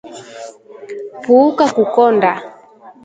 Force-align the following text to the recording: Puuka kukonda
Puuka 1.21 1.65
kukonda 1.75 2.31